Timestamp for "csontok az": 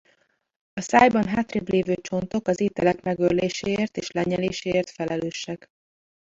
1.95-2.59